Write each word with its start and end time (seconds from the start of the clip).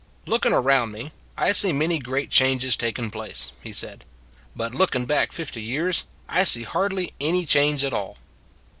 "Lookin 0.25 0.51
around 0.51 0.91
me, 0.91 1.11
I 1.37 1.51
see 1.51 1.71
many 1.71 1.99
great 1.99 2.31
changes 2.31 2.75
takin 2.75 3.11
place," 3.11 3.51
he 3.61 3.71
said; 3.71 4.03
"but 4.55 4.73
lookin 4.73 5.05
back 5.05 5.31
fifty 5.31 5.61
years, 5.61 6.05
I 6.27 6.43
see 6.43 6.63
hardly 6.63 7.13
any 7.21 7.45
change 7.45 7.83
at 7.83 7.93
all." 7.93 8.17